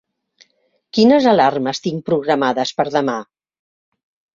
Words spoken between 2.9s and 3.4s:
demà?